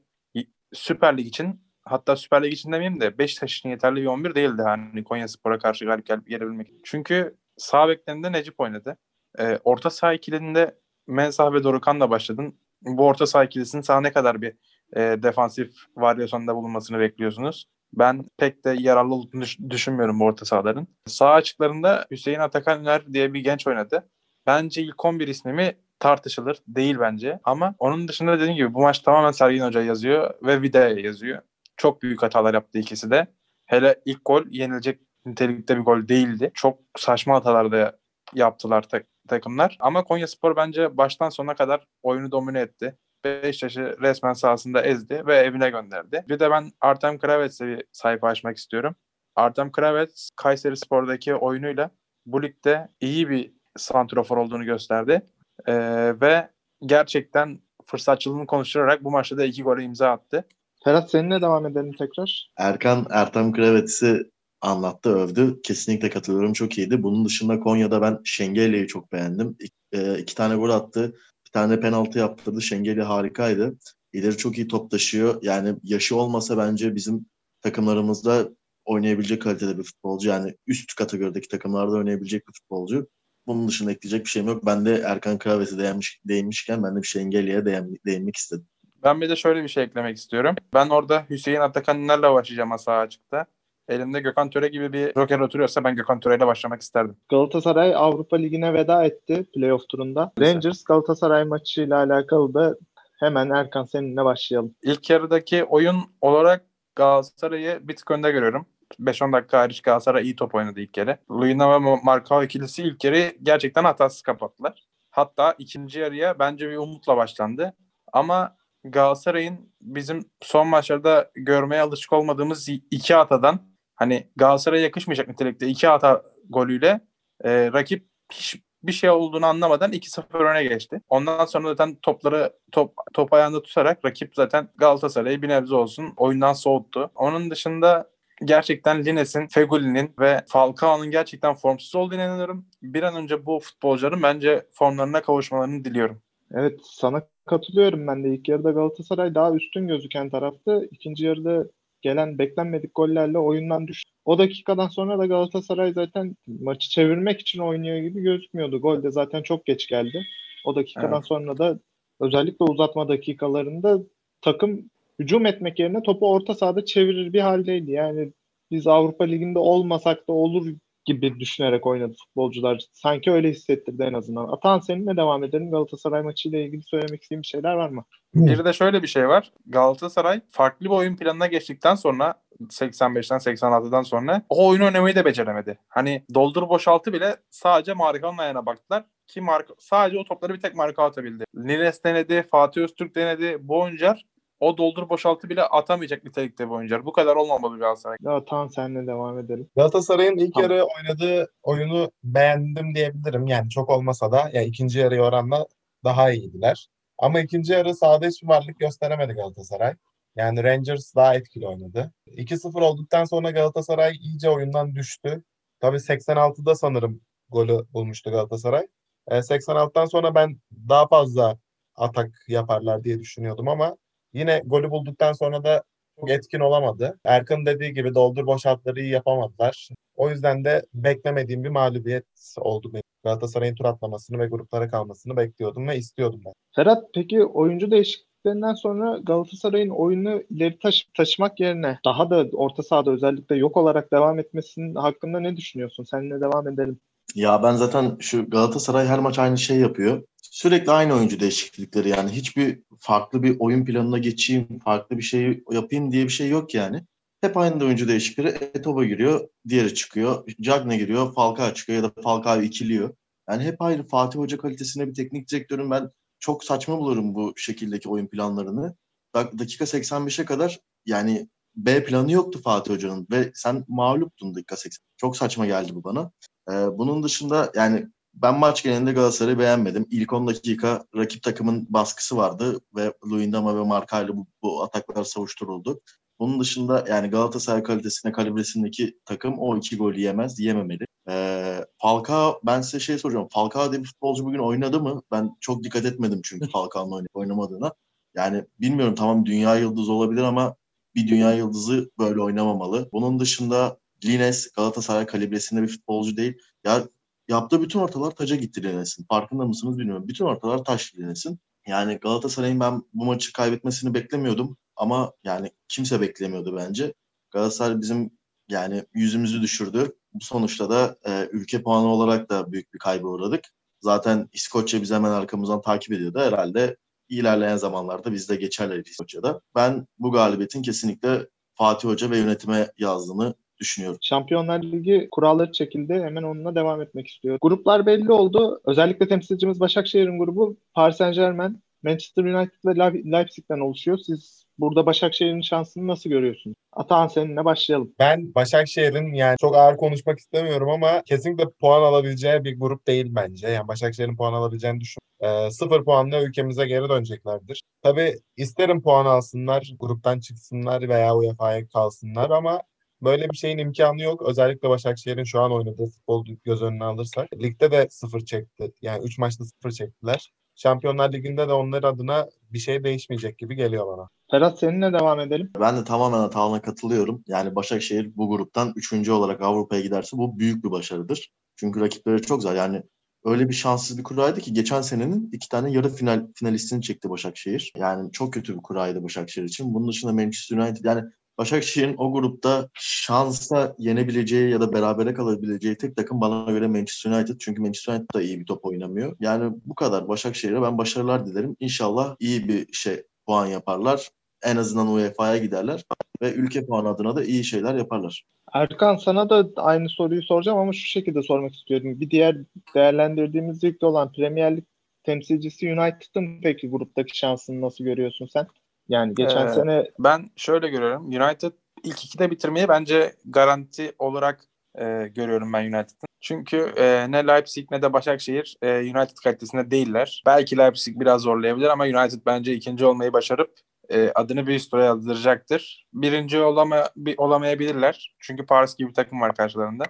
Süper 0.74 1.18
Lig 1.18 1.28
için 1.28 1.62
hatta 1.82 2.16
Süper 2.16 2.44
Lig 2.44 2.54
için 2.54 2.72
demeyeyim 2.72 3.00
de 3.00 3.18
Beşiktaş 3.18 3.58
için 3.58 3.70
yeterli 3.70 4.02
bir 4.02 4.06
11 4.06 4.36
değildi. 4.36 4.62
Hani 4.62 5.04
Konya 5.04 5.28
Spor'a 5.28 5.60
karşı 5.60 5.86
galip 5.86 6.06
gelip 6.06 6.28
gelebilmek. 6.28 6.72
Çünkü 6.84 7.36
sağ 7.58 7.88
beklerinde 7.90 8.32
Necip 8.32 8.60
oynadı. 8.60 8.98
E, 9.40 9.60
orta 9.64 9.90
saha 9.90 10.14
ikilinde 10.14 10.78
Mensah 11.08 11.54
ve 11.54 11.64
Dorukan'la 11.64 12.10
başladın 12.10 12.60
bu 12.82 13.08
orta 13.08 13.28
saha 13.28 13.44
ikilisinin 13.44 13.82
sana 13.82 14.02
ne 14.02 14.12
kadar 14.12 14.42
bir 14.42 14.54
e, 14.96 15.24
defansif 15.24 15.74
varyasyonda 15.96 16.56
bulunmasını 16.56 17.00
bekliyorsunuz? 17.00 17.66
Ben 17.94 18.26
pek 18.38 18.66
de 18.66 18.76
yararlı 18.80 19.16
olduğunu 19.16 19.44
düşünmüyorum 19.70 20.20
bu 20.20 20.26
orta 20.26 20.46
sahaların. 20.46 20.88
Sağ 21.08 21.32
açıklarında 21.32 22.06
Hüseyin 22.12 22.40
Atakanler 22.40 23.14
diye 23.14 23.34
bir 23.34 23.40
genç 23.40 23.68
oynadı. 23.68 24.10
Bence 24.48 24.82
ilk 24.82 25.06
11 25.06 25.28
ismi 25.28 25.54
mi 25.54 25.78
tartışılır. 26.00 26.58
Değil 26.68 26.98
bence. 27.00 27.40
Ama 27.44 27.76
onun 27.80 28.08
dışında 28.08 28.40
dediğim 28.40 28.56
gibi 28.56 28.74
bu 28.74 28.82
maç 28.82 29.00
tamamen 29.00 29.32
Sergin 29.32 29.62
Hoca 29.62 29.82
yazıyor 29.82 30.34
ve 30.44 30.62
Vida'ya 30.62 31.00
yazıyor. 31.00 31.42
Çok 31.78 32.02
büyük 32.02 32.24
hatalar 32.24 32.54
yaptı 32.54 32.80
ikisi 32.80 33.12
de. 33.12 33.28
Hele 33.66 34.02
ilk 34.06 34.26
gol 34.26 34.44
yenilecek 34.50 35.02
nitelikte 35.26 35.78
bir 35.78 35.82
gol 35.82 36.08
değildi. 36.08 36.52
Çok 36.54 36.80
saçma 36.98 37.36
hatalar 37.36 37.72
da 37.72 38.00
yaptılar 38.34 38.82
tak 38.82 39.06
takımlar. 39.32 39.78
Ama 39.80 40.04
Konya 40.04 40.28
Spor 40.28 40.56
bence 40.56 40.98
baştan 40.98 41.30
sona 41.30 41.56
kadar 41.56 41.86
oyunu 42.04 42.32
domine 42.32 42.60
etti. 42.60 42.98
Beşiktaş'ı 43.26 43.96
resmen 44.02 44.34
sahasında 44.34 44.82
ezdi 44.82 45.24
ve 45.26 45.36
evine 45.36 45.70
gönderdi. 45.70 46.26
Bir 46.30 46.40
de 46.40 46.52
ben 46.52 46.72
Artem 46.82 47.20
Kravets'e 47.20 47.68
bir 47.68 47.84
sayfa 47.92 48.28
açmak 48.28 48.58
istiyorum. 48.58 48.96
Artem 49.36 49.72
Kravets 49.72 50.30
Kayseri 50.36 50.78
Spor'daki 50.78 51.36
oyunuyla 51.36 51.92
bu 52.26 52.44
ligde 52.44 52.88
iyi 53.02 53.30
bir 53.30 53.52
santrofor 53.78 54.38
olduğunu 54.38 54.66
gösterdi. 54.66 55.22
Ee, 55.68 55.76
ve 56.22 56.50
gerçekten 56.86 57.60
fırsatçılığını 57.86 58.48
konuşturarak 58.48 59.04
bu 59.04 59.12
maçta 59.12 59.38
da 59.38 59.46
iki 59.46 59.64
gole 59.64 59.84
imza 59.84 60.10
attı. 60.12 60.46
Ferhat 60.84 61.12
seninle 61.12 61.42
devam 61.42 61.66
edelim 61.66 61.94
tekrar. 62.00 62.52
Erkan 62.58 63.06
Ertem 63.12 63.52
Kravets'i 63.52 64.32
anlattı, 64.62 65.10
övdü. 65.10 65.62
Kesinlikle 65.62 66.10
katılıyorum. 66.10 66.54
Çok 66.54 66.78
iyiydi. 66.78 67.04
Bunun 67.04 67.26
dışında 67.26 67.60
Konya'da 67.60 68.02
ben 68.02 68.20
Şengelya'yı 68.24 68.88
çok 68.88 69.12
beğendim. 69.12 69.56
İki, 69.60 69.74
e, 69.92 70.20
iki 70.20 70.36
tane 70.36 70.56
gol 70.56 70.70
attı. 70.70 71.16
Bir 71.48 71.52
tane 71.52 71.80
penaltı 71.80 72.20
yaptırdı. 72.20 72.62
Şengeli 72.62 73.02
harikaydı. 73.02 73.78
İleri 74.14 74.38
çok 74.38 74.58
iyi 74.58 74.68
top 74.68 74.92
taşıyor. 74.92 75.40
Yani 75.42 75.76
yaşı 75.84 76.16
olmasa 76.16 76.58
bence 76.58 76.96
bizim 76.96 77.26
takımlarımızda 77.62 78.50
oynayabilecek 78.86 79.42
kalitede 79.42 79.78
bir 79.78 79.84
futbolcu. 79.84 80.30
Yani 80.30 80.56
üst 80.68 80.96
kategorideki 80.96 81.48
takımlarda 81.48 81.96
oynayabilecek 81.96 82.48
bir 82.48 82.54
futbolcu. 82.54 83.08
Bunun 83.48 83.68
dışında 83.68 83.92
ekleyecek 83.92 84.26
bir 84.26 84.30
şeyim 84.30 84.48
yok. 84.48 84.66
Ben 84.66 84.86
de 84.86 85.02
Erkan 85.06 85.40
Kraves'e 85.40 85.78
değinmiş, 85.78 86.20
değinmişken 86.26 86.84
ben 86.84 86.96
de 86.96 87.02
bir 87.02 87.08
Şengeli'ye 87.08 87.66
değin, 87.66 88.00
değinmek 88.06 88.36
istedim. 88.36 88.68
Ben 89.04 89.22
bir 89.22 89.30
de 89.30 89.36
şöyle 89.36 89.64
bir 89.64 89.68
şey 89.68 89.84
eklemek 89.84 90.18
istiyorum. 90.18 90.56
Ben 90.74 90.90
orada 90.90 91.26
Hüseyin 91.30 91.60
Atakan'larla 91.60 92.34
başlayacağım 92.34 92.80
sağ 92.80 92.98
açıkta. 92.98 93.46
Elimde 93.92 94.20
Gökhan 94.20 94.50
Töre 94.50 94.68
gibi 94.68 94.94
bir 94.94 95.14
joker 95.14 95.40
oturuyorsa 95.40 95.84
ben 95.84 95.96
Gökhan 95.96 96.20
Töre 96.20 96.36
ile 96.36 96.48
başlamak 96.48 96.82
isterdim. 96.82 97.18
Galatasaray 97.30 97.96
Avrupa 97.96 98.38
Ligi'ne 98.38 98.74
veda 98.74 99.06
etti 99.06 99.46
playoff 99.54 99.90
turunda. 99.90 100.32
Rangers 100.40 100.84
Galatasaray 100.84 101.44
maçıyla 101.44 101.98
alakalı 101.98 102.54
da 102.54 102.76
hemen 103.20 103.50
Erkan 103.50 103.84
seninle 103.84 104.26
başlayalım. 104.26 104.76
İlk 104.84 105.10
yarıdaki 105.10 105.64
oyun 105.64 105.96
olarak 106.22 106.66
Galatasaray'ı 106.96 107.80
bir 107.82 107.96
tık 107.96 108.12
önde 108.12 108.32
görüyorum. 108.32 108.66
5-10 109.00 109.34
dakika 109.34 109.60
hariç 109.60 109.82
Galatasaray 109.82 110.24
iyi 110.24 110.36
top 110.36 110.56
oynadı 110.56 110.80
ilk 110.80 110.94
kere. 110.94 111.18
Luyna 111.32 111.72
ve 111.72 112.00
Markao 112.04 112.44
ikilisi 112.44 112.84
ilk 112.84 113.04
yarı 113.04 113.34
gerçekten 113.44 113.84
hatasız 113.84 114.22
kapattılar. 114.22 114.84
Hatta 115.10 115.56
ikinci 115.58 116.00
yarıya 116.00 116.40
bence 116.40 116.70
bir 116.70 116.78
umutla 116.78 117.18
başlandı. 117.18 117.74
Ama 118.14 118.56
Galatasaray'ın 118.84 119.74
bizim 119.82 120.26
son 120.42 120.68
maçlarda 120.68 121.32
görmeye 121.36 121.82
alışık 121.82 122.14
olmadığımız 122.14 122.70
iki 122.92 123.14
hatadan 123.14 123.71
hani 124.02 124.28
Galatasaray'a 124.36 124.84
yakışmayacak 124.84 125.28
nitelikte 125.28 125.68
iki 125.68 125.88
hata 125.88 126.24
golüyle 126.50 127.02
e, 127.44 127.72
rakip 127.74 128.06
hiçbir 128.32 128.92
şey 128.92 129.10
olduğunu 129.10 129.46
anlamadan 129.46 129.94
2-0 129.94 130.38
öne 130.38 130.64
geçti. 130.64 131.02
Ondan 131.10 131.46
sonra 131.46 131.68
zaten 131.68 131.96
topları 131.96 132.54
top, 132.72 132.94
top 133.14 133.34
ayağında 133.34 133.62
tutarak 133.62 134.06
rakip 134.06 134.36
zaten 134.36 134.70
Galatasaray'ı 134.76 135.42
bir 135.42 135.50
nebze 135.50 135.76
olsun 135.76 136.14
oyundan 136.18 136.54
soğuttu. 136.54 137.12
Onun 137.16 137.52
dışında 137.52 138.10
gerçekten 138.46 139.06
Lines'in, 139.06 139.48
Feguli'nin 139.48 140.14
ve 140.20 140.42
Falcao'nun 140.48 141.12
gerçekten 141.12 141.54
formsuz 141.54 141.96
olduğunu 141.96 142.16
inanıyorum. 142.16 142.66
Bir 142.84 143.04
an 143.04 143.16
önce 143.16 143.46
bu 143.46 143.60
futbolcuların 143.60 144.24
bence 144.24 144.66
formlarına 144.72 145.22
kavuşmalarını 145.22 145.86
diliyorum. 145.86 146.22
Evet 146.54 146.80
sana 146.84 147.22
katılıyorum 147.46 148.08
ben 148.08 148.24
de. 148.24 148.30
İlk 148.30 148.50
yarıda 148.50 148.72
Galatasaray 148.72 149.36
daha 149.36 149.52
üstün 149.52 149.88
gözüken 149.88 150.30
taraftı. 150.30 150.88
İkinci 150.92 151.26
yarıda 151.26 151.66
gelen 152.02 152.38
beklenmedik 152.38 152.96
gollerle 152.96 153.38
oyundan 153.38 153.88
düştü. 153.88 154.12
O 154.26 154.38
dakikadan 154.38 154.88
sonra 154.88 155.20
da 155.20 155.26
Galatasaray 155.26 155.94
zaten 155.94 156.36
maçı 156.48 156.90
çevirmek 156.90 157.42
için 157.42 157.60
oynuyor 157.60 157.98
gibi 157.98 158.22
gözükmüyordu. 158.22 158.82
Gol 158.82 159.04
de 159.04 159.12
zaten 159.12 159.44
çok 159.44 159.66
geç 159.66 159.88
geldi. 159.88 160.26
O 160.66 160.76
dakikadan 160.76 161.14
evet. 161.14 161.26
sonra 161.26 161.58
da 161.58 161.80
özellikle 162.20 162.66
uzatma 162.66 163.08
dakikalarında 163.08 164.00
takım 164.42 164.90
hücum 165.20 165.46
etmek 165.46 165.80
yerine 165.80 166.04
topu 166.04 166.32
orta 166.32 166.56
sahada 166.56 166.86
çevirir 166.86 167.34
bir 167.34 167.40
haldeydi. 167.40 167.92
Yani 167.92 168.34
biz 168.72 168.88
Avrupa 168.88 169.24
Ligi'nde 169.24 169.60
olmasak 169.60 170.28
da 170.28 170.34
olur 170.34 170.68
gibi 171.06 171.40
düşünerek 171.40 171.88
oynadı 171.88 172.14
futbolcular. 172.24 172.80
Sanki 172.94 173.32
öyle 173.32 173.50
hissettirdi 173.50 174.04
en 174.04 174.14
azından. 174.14 174.48
Atan 174.48 174.80
seninle 174.80 175.18
devam 175.18 175.44
edelim. 175.44 175.72
Galatasaray 175.72 176.22
maçıyla 176.22 176.60
ilgili 176.60 176.84
söylemek 176.84 177.22
istediğin 177.22 177.42
bir 177.42 177.48
şeyler 177.48 177.74
var 177.74 177.90
mı? 177.90 178.06
Bir 178.36 178.66
de 178.66 178.74
şöyle 178.74 179.02
bir 179.04 179.08
şey 179.08 179.28
var. 179.28 179.52
Galatasaray 179.68 180.42
farklı 180.52 180.86
bir 180.86 180.92
oyun 180.92 181.16
planına 181.16 181.48
geçtikten 181.48 181.96
sonra 181.96 182.34
85'ten 182.62 183.38
86'dan 183.38 184.02
sonra 184.02 184.42
o 184.50 184.68
oyunu 184.68 184.86
oynamayı 184.86 185.16
da 185.16 185.26
beceremedi. 185.26 185.78
Hani 185.88 186.24
doldur 186.34 186.70
boşaltı 186.70 187.14
bile 187.14 187.36
sadece 187.50 187.94
Markan'ın 187.94 188.38
ayağına 188.38 188.66
baktılar 188.66 189.04
ki 189.28 189.42
Marka, 189.42 189.74
sadece 189.80 190.20
o 190.20 190.24
topları 190.24 190.54
bir 190.54 190.60
tek 190.60 190.76
Marka 190.76 191.04
atabildi. 191.04 191.44
Nines 191.54 192.04
denedi, 192.04 192.48
Fatih 192.52 192.82
Öztürk 192.82 193.16
denedi. 193.16 193.58
Bu 193.62 193.80
oyuncular 193.80 194.26
o 194.62 194.78
doldur 194.78 195.10
boşaltı 195.10 195.50
bile 195.50 195.64
atamayacak 195.64 196.24
nitelikte 196.24 196.66
bir 196.66 196.72
oyuncular. 196.72 197.06
Bu 197.06 197.12
kadar 197.12 197.36
olmamalı 197.36 197.80
Galatasaray. 197.80 198.18
Ya 198.22 198.46
tamam 198.46 198.70
seninle 198.70 199.08
devam 199.08 199.40
edelim. 199.40 199.70
Galatasaray'ın 199.76 200.38
ilk 200.38 200.54
tamam. 200.54 200.72
yarı 200.72 200.84
oynadığı 200.84 201.54
oyunu 201.64 202.12
beğendim 202.24 202.96
diyebilirim. 202.96 203.48
Yani 203.48 203.70
çok 203.70 203.90
olmasa 203.90 204.32
da 204.32 204.50
ya 204.54 204.62
ikinci 204.62 205.00
yarı 205.00 205.24
oranla 205.24 205.66
daha 206.04 206.32
iyiydiler. 206.32 206.88
Ama 207.18 207.40
ikinci 207.40 207.74
yarı 207.74 207.96
sahada 207.96 208.28
hiçbir 208.28 208.48
varlık 208.48 208.80
gösteremedi 208.80 209.34
Galatasaray. 209.34 209.96
Yani 210.36 210.64
Rangers 210.64 211.16
daha 211.16 211.36
etkili 211.36 211.68
oynadı. 211.68 212.12
2-0 212.28 212.82
olduktan 212.82 213.26
sonra 213.26 213.52
Galatasaray 213.52 214.16
iyice 214.16 214.50
oyundan 214.50 214.96
düştü. 214.96 215.44
Tabii 215.80 215.98
86'da 215.98 216.76
sanırım 216.76 217.22
golü 217.50 217.86
bulmuştu 217.94 218.32
Galatasaray. 218.32 218.88
E, 219.28 219.38
86'dan 219.38 220.06
sonra 220.06 220.36
ben 220.36 220.58
daha 220.90 221.08
fazla 221.08 221.58
atak 221.96 222.46
yaparlar 222.48 223.04
diye 223.04 223.20
düşünüyordum 223.20 223.68
ama 223.68 223.98
Yine 224.34 224.62
golü 224.66 224.92
bulduktan 224.92 225.34
sonra 225.34 225.64
da 225.64 225.84
çok 226.20 226.32
etkin 226.32 226.60
olamadı. 226.60 227.20
Erkan 227.26 227.66
dediği 227.66 227.94
gibi 227.94 228.16
doldur 228.16 228.46
boşaltları 228.46 229.00
iyi 229.00 229.12
yapamadılar. 229.12 229.90
O 230.16 230.30
yüzden 230.30 230.66
de 230.66 230.86
beklemediğim 230.94 231.64
bir 231.64 231.70
mağlubiyet 231.70 232.26
oldu. 232.58 232.92
Galatasaray'ın 233.24 233.76
tur 233.76 233.86
atlamasını 233.86 234.40
ve 234.40 234.48
gruplara 234.48 234.90
kalmasını 234.90 235.38
bekliyordum 235.38 235.88
ve 235.88 235.98
istiyordum 235.98 236.42
ben. 236.46 236.54
Ferhat 236.76 237.04
peki 237.14 237.46
oyuncu 237.46 237.92
değişikliklerinden 237.92 238.74
sonra 238.74 239.18
Galatasaray'ın 239.18 239.90
oyunu 239.90 240.44
ileri 240.50 240.80
taş 240.80 241.08
taşımak 241.18 241.60
yerine 241.60 242.00
daha 242.06 242.30
da 242.30 242.46
orta 242.54 242.84
sahada 242.84 243.12
özellikle 243.12 243.56
yok 243.56 243.78
olarak 243.78 244.14
devam 244.14 244.40
etmesinin 244.40 244.96
hakkında 244.96 245.40
ne 245.40 245.58
düşünüyorsun? 245.58 246.04
Seninle 246.04 246.42
devam 246.42 246.68
edelim. 246.68 247.00
Ya 247.36 247.64
ben 247.64 247.74
zaten 247.74 248.18
şu 248.20 248.50
Galatasaray 248.50 249.08
her 249.08 249.20
maç 249.20 249.40
aynı 249.40 249.58
şey 249.58 249.78
yapıyor. 249.78 250.24
Sürekli 250.42 250.92
aynı 250.92 251.14
oyuncu 251.14 251.40
değişiklikleri 251.40 252.10
yani 252.10 252.32
hiçbir 252.32 252.80
farklı 253.02 253.44
bir 253.44 253.56
oyun 253.60 253.86
planına 253.86 254.18
geçeyim, 254.18 254.80
farklı 254.80 255.18
bir 255.18 255.24
şey 255.24 255.64
yapayım 255.72 256.12
diye 256.12 256.24
bir 256.24 256.30
şey 256.30 256.50
yok 256.50 256.74
yani. 256.76 257.04
Hep 257.42 257.58
aynı 257.58 257.86
oyuncu 257.86 258.08
değişiklikleri. 258.08 258.72
Etobo 258.74 259.04
giriyor, 259.04 259.48
diğeri 259.68 259.94
çıkıyor. 259.94 260.48
Cagne 260.62 260.98
giriyor, 260.98 261.34
Falcao 261.34 261.74
çıkıyor 261.74 262.04
ya 262.04 262.04
da 262.04 262.22
Falcao 262.22 262.62
ikiliyor. 262.62 263.16
Yani 263.50 263.64
hep 263.64 263.82
aynı 263.82 264.08
Fatih 264.08 264.40
Hoca 264.40 264.58
kalitesinde 264.58 265.08
bir 265.08 265.14
teknik 265.14 265.52
direktörün 265.52 265.92
ben 265.92 266.10
çok 266.40 266.64
saçma 266.64 266.98
bulurum 266.98 267.36
bu 267.36 267.54
şekildeki 267.58 268.10
oyun 268.10 268.28
planlarını. 268.28 268.96
Dakika 269.36 269.86
85'e 269.86 270.46
kadar 270.46 270.80
yani 271.06 271.50
B 271.76 272.04
planı 272.04 272.32
yoktu 272.32 272.62
Fatih 272.64 272.94
Hoca'nın 272.94 273.28
ve 273.32 273.52
sen 273.56 273.86
mağluptun 273.88 274.56
dakika 274.56 274.78
80. 274.78 275.06
Çok 275.18 275.38
saçma 275.38 275.66
geldi 275.66 275.96
bu 275.96 276.04
bana. 276.04 276.32
Ee, 276.70 276.74
bunun 276.74 277.24
dışında 277.24 277.72
yani 277.76 278.08
ben 278.34 278.60
maç 278.60 278.84
genelinde 278.84 279.12
Galatasaray'ı 279.12 279.60
beğenmedim. 279.60 280.08
İlk 280.12 280.34
10 280.34 280.48
dakika 280.48 281.06
rakip 281.16 281.44
takımın 281.44 281.88
baskısı 281.90 282.38
vardı 282.38 282.80
ve 282.96 283.14
Luyendama 283.26 283.78
ve 283.78 283.84
Marka 283.84 284.22
ile 284.22 284.38
bu, 284.38 284.48
bu 284.64 284.84
ataklar 284.84 285.24
savuşturuldu. 285.24 286.02
Bunun 286.40 286.60
dışında 286.60 287.06
yani 287.10 287.28
Galatasaray 287.28 287.84
kalitesine, 287.84 288.32
kalibresindeki 288.32 289.20
takım 289.26 289.60
o 289.60 289.78
iki 289.78 289.98
gol 289.98 290.14
yemez, 290.14 290.60
yememeli. 290.60 291.06
Ee, 291.30 291.86
Falcao, 292.02 292.62
ben 292.64 292.82
size 292.82 293.00
şey 293.00 293.18
soracağım. 293.18 293.48
Falcao 293.52 293.92
diye 293.92 294.02
bir 294.02 294.08
futbolcu 294.08 294.46
bugün 294.46 294.60
oynadı 294.60 295.00
mı? 295.00 295.22
Ben 295.32 295.58
çok 295.60 295.84
dikkat 295.84 296.06
etmedim 296.06 296.42
çünkü 296.44 296.68
Falcao'nun 296.72 297.28
oynamadığına. 297.34 297.94
Yani 298.36 298.66
bilmiyorum 298.80 299.16
tamam 299.16 299.46
dünya 299.46 299.76
yıldızı 299.76 300.12
olabilir 300.12 300.42
ama 300.42 300.76
bir 301.16 301.28
dünya 301.28 301.54
yıldızı 301.54 302.12
böyle 302.20 302.42
oynamamalı. 302.42 303.10
Bunun 303.12 303.40
dışında 303.40 303.98
Lines 304.26 304.72
Galatasaray 304.72 305.26
kalibresinde 305.26 305.82
bir 305.82 305.88
futbolcu 305.88 306.38
değil. 306.38 306.58
Ya 306.84 307.04
yaptığı 307.52 307.82
bütün 307.82 308.00
ortalar 308.00 308.32
taca 308.32 308.56
gitti 308.56 308.84
Lines'in. 308.84 309.26
Farkında 309.30 309.66
mısınız 309.66 310.00
bilmiyorum. 310.00 310.28
Bütün 310.28 310.46
ortalar 310.46 310.84
taş 310.84 311.16
Lines'in. 311.16 311.60
Yani 311.88 312.16
Galatasaray'ın 312.16 312.80
ben 312.80 313.04
bu 313.14 313.26
maçı 313.26 313.54
kaybetmesini 313.54 314.14
beklemiyordum 314.14 314.78
ama 314.96 315.34
yani 315.44 315.72
kimse 315.88 316.22
beklemiyordu 316.22 316.76
bence. 316.76 317.14
Galatasaray 317.52 318.00
bizim 318.00 318.32
yani 318.70 319.06
yüzümüzü 319.14 319.62
düşürdü. 319.62 320.16
Bu 320.34 320.44
sonuçta 320.44 320.90
da 320.90 321.18
e, 321.26 321.50
ülke 321.52 321.84
puanı 321.84 322.08
olarak 322.08 322.50
da 322.50 322.72
büyük 322.72 322.94
bir 322.94 323.00
kaybı 323.00 323.28
uğradık. 323.28 323.66
Zaten 324.00 324.50
İskoçya 324.54 325.02
bizi 325.02 325.14
hemen 325.14 325.32
arkamızdan 325.32 325.82
takip 325.82 326.14
ediyordu. 326.14 326.40
Herhalde 326.40 326.98
ilerleyen 327.30 327.78
zamanlarda 327.78 328.32
biz 328.34 328.50
de 328.50 328.56
geçerler 328.56 329.00
İskoçya'da. 329.06 329.62
Ben 329.76 330.08
bu 330.20 330.32
galibiyetin 330.32 330.82
kesinlikle 330.82 331.48
Fatih 331.74 332.10
Hoca 332.10 332.32
ve 332.32 332.38
yönetime 332.38 332.92
yazdığını 332.98 333.56
düşünüyorum. 333.82 334.18
Şampiyonlar 334.22 334.84
Ligi 334.84 335.28
kuralları 335.32 335.72
çekildi. 335.72 336.14
Hemen 336.14 336.44
onunla 336.44 336.76
devam 336.76 337.02
etmek 337.02 337.28
istiyorum. 337.28 337.60
Gruplar 337.62 338.06
belli 338.06 338.32
oldu. 338.32 338.82
Özellikle 338.86 339.28
temsilcimiz 339.28 339.80
Başakşehir'in 339.80 340.40
grubu 340.40 340.78
Paris 340.94 341.18
Saint 341.18 341.36
Germain, 341.36 341.82
Manchester 342.04 342.44
United 342.44 342.78
ve 342.86 343.32
Leipzig'ten 343.32 343.80
oluşuyor. 343.80 344.18
Siz 344.18 344.66
burada 344.80 345.06
Başakşehir'in 345.06 345.62
şansını 345.62 346.08
nasıl 346.08 346.30
görüyorsunuz? 346.30 346.76
Atahan 346.94 347.28
seninle 347.28 347.66
başlayalım. 347.66 348.14
Ben 348.20 348.56
Başakşehir'in 348.56 349.34
yani 349.34 349.56
çok 349.62 349.76
ağır 349.76 349.98
konuşmak 349.98 350.40
istemiyorum 350.40 350.90
ama 350.90 351.22
kesinlikle 351.26 351.70
puan 351.70 352.02
alabileceği 352.02 352.64
bir 352.64 352.80
grup 352.80 353.08
değil 353.08 353.26
bence. 353.30 353.68
Yani 353.68 353.88
Başakşehir'in 353.88 354.36
puan 354.36 354.54
alabileceğini 354.54 355.00
düşün. 355.00 355.22
E, 355.40 355.72
sıfır 355.72 356.04
puanla 356.04 356.44
ülkemize 356.44 356.86
geri 356.88 357.10
döneceklerdir. 357.10 357.82
Tabii 358.04 358.36
isterim 358.58 359.02
puan 359.02 359.26
alsınlar, 359.26 359.92
gruptan 360.00 360.40
çıksınlar 360.40 361.10
veya 361.10 361.36
UEFA'ya 361.36 361.88
kalsınlar 361.88 362.50
ama 362.50 362.82
Böyle 363.24 363.50
bir 363.50 363.58
şeyin 363.58 363.78
imkanı 363.78 364.22
yok. 364.22 364.42
Özellikle 364.50 364.90
Başakşehir'in 364.90 365.44
şu 365.44 365.62
an 365.62 365.72
oynadığı 365.72 366.06
futbol 366.06 366.46
göz 366.64 366.82
önüne 366.82 367.04
alırsak. 367.04 367.48
Ligde 367.64 367.92
de 367.92 368.08
sıfır 368.10 368.46
çekti. 368.46 368.92
Yani 369.02 369.24
3 369.24 369.38
maçta 369.38 369.66
sıfır 369.66 369.92
çektiler. 369.92 370.52
Şampiyonlar 370.76 371.34
Ligi'nde 371.34 371.68
de 371.68 371.74
onlar 371.74 372.04
adına 372.04 372.50
bir 372.74 372.80
şey 372.80 373.04
değişmeyecek 373.04 373.58
gibi 373.58 373.76
geliyor 373.76 374.08
bana. 374.08 374.30
Ferhat 374.52 374.80
seninle 374.80 375.14
devam 375.14 375.40
edelim. 375.40 375.72
Ben 375.80 375.98
de 375.98 376.04
tamamen 376.04 376.40
Atahan'a 376.40 376.82
katılıyorum. 376.82 377.44
Yani 377.48 377.76
Başakşehir 377.76 378.36
bu 378.36 378.50
gruptan 378.50 378.94
üçüncü 378.96 379.32
olarak 379.32 379.62
Avrupa'ya 379.62 380.02
giderse 380.02 380.38
bu 380.38 380.60
büyük 380.60 380.84
bir 380.84 380.92
başarıdır. 380.92 381.52
Çünkü 381.76 382.02
rakipleri 382.02 382.42
çok 382.42 382.62
zor. 382.62 382.74
Yani 382.74 383.04
öyle 383.46 383.70
bir 383.70 383.74
şanssız 383.74 384.18
bir 384.18 384.24
kuraydı 384.24 384.60
ki 384.62 384.74
geçen 384.74 385.02
senenin 385.02 385.50
iki 385.52 385.70
tane 385.70 385.92
yarı 385.92 386.10
final 386.10 386.48
finalistini 386.56 387.02
çekti 387.02 387.30
Başakşehir. 387.30 387.94
Yani 387.98 388.32
çok 388.32 388.54
kötü 388.54 388.76
bir 388.76 388.82
kuraydı 388.82 389.24
Başakşehir 389.24 389.66
için. 389.66 389.94
Bunun 389.94 390.08
dışında 390.08 390.34
Manchester 390.34 390.78
United 390.78 391.06
yani 391.06 391.22
Başakşehir'in 391.62 392.16
o 392.18 392.34
grupta 392.34 392.90
şansa 392.94 393.96
yenebileceği 393.98 394.72
ya 394.72 394.82
da 394.82 394.94
berabere 394.94 395.34
kalabileceği 395.34 395.96
tek 395.96 396.16
takım 396.16 396.42
bana 396.42 396.72
göre 396.72 396.88
Manchester 396.88 397.32
United. 397.32 397.56
Çünkü 397.60 397.82
Manchester 397.82 398.14
United 398.14 398.36
da 398.36 398.42
iyi 398.42 398.60
bir 398.60 398.66
top 398.66 398.86
oynamıyor. 398.86 399.36
Yani 399.40 399.74
bu 399.86 399.96
kadar 399.96 400.28
Başakşehir'e 400.28 400.82
ben 400.82 400.98
başarılar 400.98 401.46
dilerim. 401.46 401.76
İnşallah 401.80 402.36
iyi 402.40 402.68
bir 402.68 402.94
şey 402.94 403.24
puan 403.46 403.66
yaparlar. 403.66 404.30
En 404.64 404.76
azından 404.76 405.14
UEFA'ya 405.14 405.58
giderler 405.58 406.04
ve 406.42 406.54
ülke 406.54 406.86
puanı 406.86 407.10
adına 407.10 407.36
da 407.36 407.44
iyi 407.44 407.64
şeyler 407.64 407.96
yaparlar. 407.96 408.44
Erkan 408.74 409.16
sana 409.16 409.50
da 409.50 409.70
aynı 409.76 410.10
soruyu 410.10 410.44
soracağım 410.44 410.78
ama 410.78 410.94
şu 410.94 411.06
şekilde 411.06 411.42
sormak 411.42 411.76
istiyorum. 411.76 412.20
Bir 412.20 412.30
diğer 412.30 412.58
değerlendirdiğimiz 412.96 413.84
ligde 413.84 414.06
olan 414.06 414.32
Premier 414.32 414.78
Lig 414.78 414.84
temsilcisi 415.24 415.94
United'ın 415.94 416.62
peki 416.62 416.90
gruptaki 416.90 417.38
şansını 417.38 417.82
nasıl 417.82 418.04
görüyorsun 418.04 418.46
sen? 418.54 418.68
Yani 419.10 419.36
geçen 419.36 419.68
Ee, 419.68 419.70
sene 419.70 420.06
Ben 420.20 420.52
şöyle 420.56 420.88
görüyorum. 420.90 421.26
United 421.26 421.72
ilk 422.04 422.26
ikide 422.26 422.52
bitirmeyi 422.52 422.88
bence 422.88 423.36
garanti 423.46 424.12
olarak 424.20 424.60
e, 424.96 425.28
görüyorum 425.36 425.74
ben 425.74 425.84
United'ın. 425.84 426.28
Çünkü 426.42 426.94
e, 426.98 427.32
ne 427.32 427.48
Leipzig 427.48 427.92
ne 427.92 428.02
de 428.02 428.14
Başakşehir 428.14 428.78
e, 428.82 429.00
United 429.00 429.38
kalitesinde 429.44 429.92
değiller. 429.92 430.44
Belki 430.46 430.78
Leipzig 430.78 431.20
biraz 431.20 431.42
zorlayabilir 431.42 431.88
ama 431.88 432.04
United 432.04 432.42
bence 432.46 432.74
ikinci 432.74 433.06
olmayı 433.06 433.34
başarıp 433.34 433.72
e, 434.10 434.32
adını 434.36 434.68
bir 434.68 434.76
üst 434.76 434.94
yazdıracaktır. 434.94 436.08
Birinci 436.14 436.60
olama, 436.60 437.10
bir, 437.16 437.36
olamayabilirler. 437.38 438.36
Çünkü 438.40 438.66
Paris 438.66 438.96
gibi 438.96 439.10
bir 439.10 439.14
takım 439.14 439.42
var 439.42 439.56
karşılarında. 439.56 440.04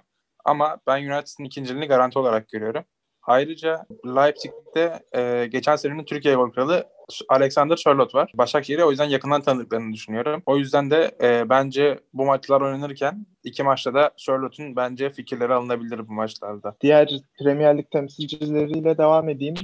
Ama 0.44 0.78
ben 0.86 1.02
United'ın 1.02 1.44
ikinciliğini 1.44 1.88
garanti 1.88 2.18
olarak 2.18 2.48
görüyorum. 2.48 2.84
Ayrıca 3.22 3.86
Leipzig'te 4.06 5.00
e, 5.14 5.46
geçen 5.46 5.76
senenin 5.76 6.04
Türkiye 6.04 6.34
gol 6.34 6.50
kralı 6.50 6.84
Alexander 7.28 7.76
Sörloth 7.76 8.14
var. 8.14 8.32
Başakşehir'i 8.34 8.84
o 8.84 8.90
yüzden 8.90 9.08
yakından 9.08 9.42
tanıdıklarını 9.42 9.92
düşünüyorum. 9.92 10.42
O 10.46 10.56
yüzden 10.56 10.90
de 10.90 11.10
e, 11.22 11.48
bence 11.48 12.00
bu 12.12 12.24
maçlar 12.24 12.60
oynanırken 12.60 13.26
iki 13.44 13.62
maçta 13.62 13.94
da 13.94 14.10
Sörloth'un 14.16 14.76
bence 14.76 15.10
fikirleri 15.10 15.54
alınabilir 15.54 16.08
bu 16.08 16.12
maçlarda. 16.12 16.76
diğer 16.80 17.20
Premier 17.38 17.78
Lig 17.78 17.90
temsilcileriyle 17.90 18.98
devam 18.98 19.28
edeyim. 19.28 19.54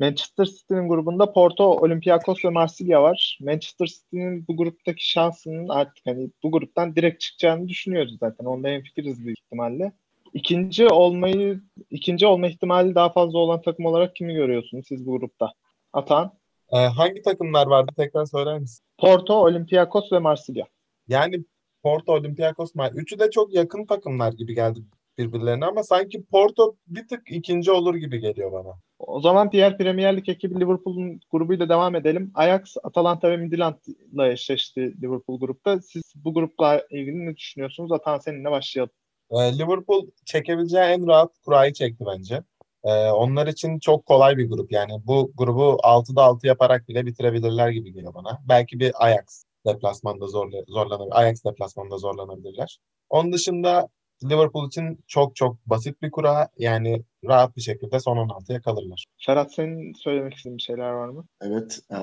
Manchester 0.00 0.44
City'nin 0.44 0.88
grubunda 0.88 1.32
Porto, 1.32 1.64
Olympiakos 1.64 2.44
ve 2.44 2.48
Marsilya 2.48 3.02
var. 3.02 3.38
Manchester 3.40 3.86
City'nin 3.86 4.46
bu 4.48 4.56
gruptaki 4.56 5.10
şansının 5.10 5.68
artık 5.68 6.06
hani 6.06 6.30
bu 6.42 6.50
gruptan 6.50 6.96
direkt 6.96 7.20
çıkacağını 7.20 7.68
düşünüyoruz 7.68 8.16
zaten. 8.20 8.44
Onda 8.44 8.68
hemfikiriz 8.68 9.24
büyük 9.24 9.38
ihtimalle. 9.38 9.92
İkinci 10.36 10.88
olmayı 10.88 11.60
ikinci 11.90 12.26
olma 12.26 12.46
ihtimali 12.46 12.94
daha 12.94 13.12
fazla 13.12 13.38
olan 13.38 13.62
takım 13.62 13.86
olarak 13.86 14.16
kimi 14.16 14.34
görüyorsunuz 14.34 14.84
siz 14.88 15.06
bu 15.06 15.18
grupta? 15.18 15.52
Atan, 15.92 16.32
Ee, 16.72 16.76
hangi 16.76 17.22
takımlar 17.22 17.66
vardı 17.66 17.92
tekrar 17.96 18.26
söyler 18.26 18.58
misin? 18.58 18.84
Porto, 18.98 19.34
Olympiakos 19.34 20.12
ve 20.12 20.18
Marsilya. 20.18 20.66
Yani 21.08 21.44
Porto, 21.82 22.12
Olympiakos, 22.12 22.74
Mar 22.74 22.92
Üçü 22.92 23.18
de 23.18 23.30
çok 23.30 23.54
yakın 23.54 23.86
takımlar 23.86 24.32
gibi 24.32 24.54
geldi 24.54 24.80
birbirlerine 25.18 25.64
ama 25.64 25.82
sanki 25.82 26.24
Porto 26.24 26.76
bir 26.86 27.08
tık 27.08 27.22
ikinci 27.30 27.70
olur 27.70 27.94
gibi 27.94 28.20
geliyor 28.20 28.52
bana. 28.52 28.74
O 28.98 29.20
zaman 29.20 29.52
diğer 29.52 29.78
Premier 29.78 30.16
Lig 30.16 30.28
ekibi 30.28 30.60
Liverpool'un 30.60 31.20
grubuyla 31.32 31.68
devam 31.68 31.94
edelim. 31.94 32.30
Ajax, 32.34 32.76
Atalanta 32.82 33.30
ve 33.30 33.36
Midtjylland'la 33.36 34.28
eşleşti 34.28 35.02
Liverpool 35.02 35.40
grupta. 35.40 35.80
Siz 35.80 36.02
bu 36.16 36.34
grupla 36.34 36.86
ilgili 36.90 37.26
ne 37.26 37.36
düşünüyorsunuz? 37.36 37.92
Atan 37.92 38.18
seninle 38.18 38.50
başlayalım. 38.50 38.92
Ee, 39.30 39.58
Liverpool 39.58 40.06
çekebileceği 40.24 40.84
en 40.84 41.06
rahat 41.06 41.30
kurayı 41.44 41.72
çekti 41.72 42.04
bence. 42.06 42.42
Ee, 42.84 43.10
onlar 43.10 43.46
için 43.46 43.78
çok 43.78 44.06
kolay 44.06 44.36
bir 44.36 44.50
grup. 44.50 44.72
Yani 44.72 44.92
bu 45.04 45.32
grubu 45.36 45.78
6'da 45.82 46.22
6 46.22 46.46
yaparak 46.46 46.88
bile 46.88 47.06
bitirebilirler 47.06 47.68
gibi 47.70 47.92
geliyor 47.92 48.14
bana. 48.14 48.38
Belki 48.48 48.80
bir 48.80 49.06
Ajax 49.06 49.44
deplasmanda 49.66 50.26
zorla, 50.26 50.58
zorlanabilir. 50.68 51.20
Ajax 51.20 51.44
deplasmanda 51.44 51.98
zorlanabilirler. 51.98 52.78
Onun 53.10 53.32
dışında 53.32 53.88
Liverpool 54.24 54.66
için 54.68 55.04
çok 55.06 55.36
çok 55.36 55.66
basit 55.66 56.02
bir 56.02 56.10
kura. 56.10 56.48
Yani 56.58 57.02
rahat 57.24 57.56
bir 57.56 57.62
şekilde 57.62 58.00
son 58.00 58.16
16'ya 58.16 58.60
kalırlar. 58.60 59.04
Ferhat 59.26 59.54
senin 59.54 59.92
söylemek 59.92 60.34
istediğin 60.34 60.56
bir 60.56 60.62
şeyler 60.62 60.90
var 60.90 61.08
mı? 61.08 61.24
Evet, 61.40 61.80
e, 61.90 61.96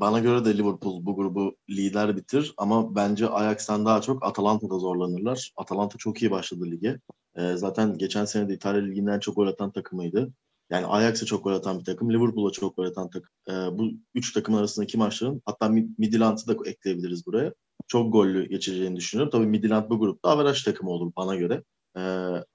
bana 0.00 0.18
göre 0.18 0.44
de 0.44 0.58
Liverpool 0.58 1.06
bu 1.06 1.16
grubu 1.16 1.56
lider 1.70 2.16
bitir 2.16 2.54
ama 2.56 2.94
bence 2.94 3.28
Ajax'tan 3.28 3.86
daha 3.86 4.00
çok 4.00 4.24
Atalanta'da 4.26 4.78
zorlanırlar. 4.78 5.52
Atalanta 5.56 5.98
çok 5.98 6.22
iyi 6.22 6.30
başladı 6.30 6.64
lige. 6.70 6.98
E, 7.36 7.56
zaten 7.56 7.98
geçen 7.98 8.24
sene 8.24 8.48
de 8.48 8.54
İtalya 8.54 8.82
Ligi'nden 8.82 9.14
en 9.14 9.20
çok 9.20 9.36
gol 9.36 9.46
atan 9.46 9.72
takımıydı. 9.72 10.32
Yani 10.70 10.86
Ajax'a 10.86 11.26
çok 11.26 11.44
gol 11.44 11.52
atan 11.52 11.78
bir 11.78 11.84
takım, 11.84 12.10
Liverpool'a 12.12 12.50
çok 12.52 12.76
gol 12.76 12.84
atan 12.84 13.10
takım. 13.10 13.30
E, 13.48 13.52
bu 13.78 13.90
üç 14.14 14.32
takım 14.32 14.54
arasındaki 14.54 14.98
maçların 14.98 15.42
hatta 15.44 15.66
Mid- 15.66 15.94
Midtjylland'ı 15.98 16.46
da 16.46 16.70
ekleyebiliriz 16.70 17.26
buraya. 17.26 17.52
Çok 17.90 18.12
gollü 18.12 18.48
geçeceğini 18.48 18.96
düşünüyorum. 18.96 19.30
Tabii 19.30 19.46
Midtjylland 19.46 19.90
bu 19.90 19.98
grupta 19.98 20.28
averaj 20.28 20.62
takımı 20.62 20.90
olur 20.90 21.12
bana 21.16 21.36
göre. 21.36 21.62
E, 21.96 22.00